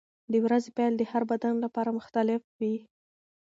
د 0.31 0.33
ورځې 0.45 0.69
پیل 0.77 0.93
د 0.97 1.01
هر 1.11 1.23
بدن 1.31 1.55
لپاره 1.65 1.95
مختلف 1.97 2.41
وي. 2.59 2.75